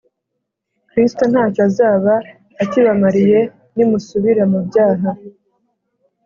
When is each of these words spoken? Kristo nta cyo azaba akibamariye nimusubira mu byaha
Kristo 0.89 1.23
nta 1.31 1.45
cyo 1.53 1.61
azaba 1.67 2.13
akibamariye 2.63 3.39
nimusubira 3.75 4.43
mu 4.51 4.59
byaha 4.67 5.09